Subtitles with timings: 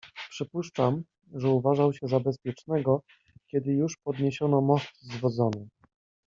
[0.29, 1.03] "Przypuszczam,
[1.33, 3.01] że uważał się za bezpiecznego,
[3.51, 5.69] kiedy już podniesiono most zwodzony."